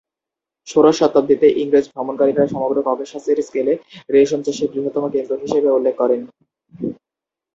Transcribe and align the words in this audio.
ষোড়শ 0.67 0.95
শতাব্দীতে 0.99 1.47
ইংরেজ 1.61 1.85
ভ্রমণকারীরা 1.89 2.43
সমগ্র 2.47 2.77
ককেশাসের 2.87 3.37
স্কেলে 3.47 3.73
রেশম 4.09 4.39
চাষের 4.45 4.69
বৃহত্তম 4.73 5.05
কেন্দ্র 5.13 5.33
হিসেবে 5.43 5.69
উল্লেখ 5.71 5.95
করেন। 5.97 6.21